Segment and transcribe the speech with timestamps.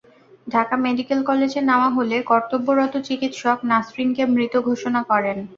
[0.47, 5.37] Dhaka medical কলেজে নেওয়া হলে কর্তব্যরত চিকিত্সক নাসরিনকে মৃত ঘোষণা করেন।